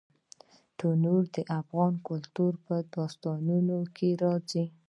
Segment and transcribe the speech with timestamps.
[0.77, 4.65] تنوع د افغان کلتور په داستانونو کې راځي.